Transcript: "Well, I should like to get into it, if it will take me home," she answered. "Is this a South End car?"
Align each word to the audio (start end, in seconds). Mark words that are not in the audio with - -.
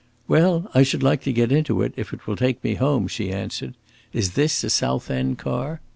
"Well, 0.27 0.67
I 0.73 0.81
should 0.81 1.03
like 1.03 1.21
to 1.25 1.31
get 1.31 1.51
into 1.51 1.83
it, 1.83 1.93
if 1.95 2.11
it 2.11 2.25
will 2.25 2.35
take 2.35 2.63
me 2.63 2.73
home," 2.73 3.07
she 3.07 3.31
answered. 3.31 3.75
"Is 4.13 4.31
this 4.31 4.63
a 4.63 4.71
South 4.71 5.11
End 5.11 5.37
car?" 5.37 5.79